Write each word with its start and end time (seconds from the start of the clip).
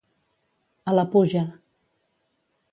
A 0.93 0.95
la 0.95 1.05
puja. 1.13 1.45